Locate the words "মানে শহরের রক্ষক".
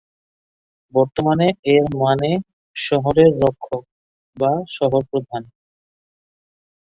1.95-3.83